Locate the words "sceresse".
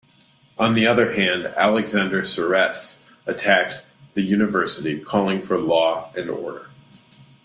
2.23-2.97